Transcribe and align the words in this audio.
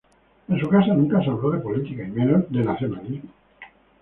En 0.49 0.59
su 0.59 0.67
casa 0.67 0.95
nunca 0.95 1.23
se 1.23 1.29
habló 1.29 1.51
de 1.51 1.59
política; 1.59 2.01
y, 2.01 2.07
menos, 2.09 2.49
de 2.49 2.63
nacionalismo. 2.63 3.29